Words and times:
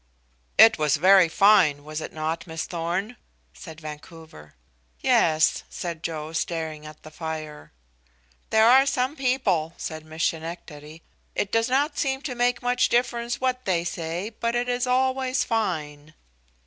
"It 0.57 0.79
was 0.79 0.97
very 0.97 1.29
fine, 1.29 1.83
was 1.83 2.01
it 2.01 2.11
not, 2.11 2.47
Miss 2.47 2.65
Thorn?" 2.65 3.17
said 3.53 3.79
Vancouver. 3.79 4.55
"Yes," 4.99 5.61
said 5.69 6.01
Joe, 6.01 6.33
staring 6.33 6.87
at 6.87 7.03
the 7.03 7.11
fire. 7.11 7.71
"There 8.49 8.67
are 8.67 8.87
some 8.87 9.15
people," 9.15 9.75
said 9.77 10.03
Miss 10.03 10.23
Schenectady, 10.23 11.03
"it 11.35 11.51
does 11.51 11.69
not 11.69 11.99
seem 11.99 12.23
to 12.23 12.33
make 12.33 12.63
much 12.63 12.89
difference 12.89 13.39
what 13.39 13.65
they 13.65 13.83
say, 13.83 14.31
but 14.31 14.55
it 14.55 14.67
is 14.67 14.87
always 14.87 15.43
fine." 15.43 16.15